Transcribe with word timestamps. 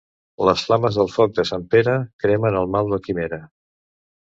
Les 0.47 0.63
flames 0.69 0.97
del 0.99 1.11
foc 1.17 1.35
de 1.41 1.45
Sant 1.51 1.67
Pere 1.75 1.95
cremen 2.25 2.59
el 2.65 2.73
mal 2.79 2.93
de 2.97 3.01
quimera. 3.07 3.43